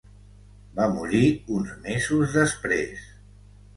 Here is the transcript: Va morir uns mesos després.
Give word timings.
Va 0.77 0.87
morir 0.95 1.21
uns 1.57 1.75
mesos 1.91 2.35
després. 2.41 3.05